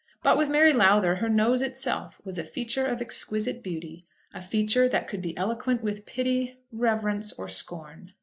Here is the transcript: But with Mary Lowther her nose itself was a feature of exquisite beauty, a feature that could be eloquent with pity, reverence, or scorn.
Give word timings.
But 0.23 0.35
with 0.35 0.49
Mary 0.49 0.73
Lowther 0.73 1.17
her 1.17 1.29
nose 1.29 1.61
itself 1.61 2.19
was 2.25 2.39
a 2.39 2.43
feature 2.43 2.87
of 2.87 3.03
exquisite 3.03 3.61
beauty, 3.61 4.03
a 4.33 4.41
feature 4.41 4.89
that 4.89 5.07
could 5.07 5.21
be 5.21 5.37
eloquent 5.37 5.83
with 5.83 6.07
pity, 6.07 6.57
reverence, 6.71 7.31
or 7.33 7.47
scorn. 7.47 8.13